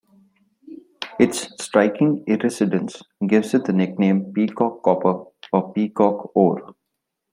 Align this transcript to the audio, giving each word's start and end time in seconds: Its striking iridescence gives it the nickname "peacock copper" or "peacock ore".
Its 1.19 1.49
striking 1.63 2.23
iridescence 2.25 3.03
gives 3.27 3.53
it 3.53 3.65
the 3.65 3.71
nickname 3.71 4.33
"peacock 4.33 4.81
copper" 4.81 5.25
or 5.53 5.73
"peacock 5.73 6.35
ore". 6.35 6.73